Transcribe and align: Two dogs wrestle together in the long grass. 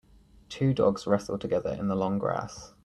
Two 0.49 0.73
dogs 0.73 1.05
wrestle 1.05 1.37
together 1.37 1.77
in 1.79 1.87
the 1.87 1.95
long 1.95 2.17
grass. 2.17 2.73